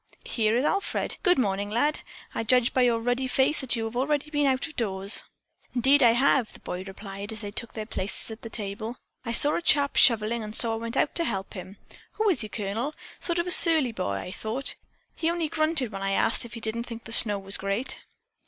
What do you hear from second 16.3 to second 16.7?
if he